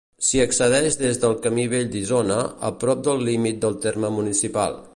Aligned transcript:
S'hi 0.27 0.39
accedeix 0.43 0.95
des 1.01 1.19
del 1.25 1.35
Camí 1.43 1.65
Vell 1.73 1.91
d'Isona, 1.95 2.37
a 2.69 2.71
prop 2.85 3.05
del 3.09 3.21
límit 3.29 3.61
del 3.67 3.77
terme 3.85 4.15
municipal. 4.17 4.79